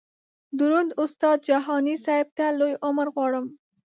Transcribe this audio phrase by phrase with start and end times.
[0.57, 3.45] دروند استاد جهاني صیب ته لوی عمر غواړم.